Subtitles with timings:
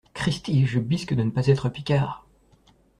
[0.15, 0.65] Cristi!
[0.65, 2.25] je bisque de ne pas être Picard!